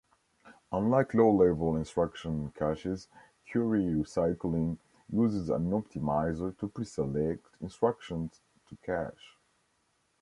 Unlike 0.71 1.13
low-level 1.13 1.75
instruction 1.75 2.51
caches, 2.57 3.07
query 3.51 3.83
recycling 3.83 4.79
uses 5.13 5.47
an 5.51 5.69
optimizer 5.69 6.57
to 6.57 6.67
pre-select 6.69 7.45
instructions 7.61 8.41
to 8.69 8.75
cache. 8.77 9.37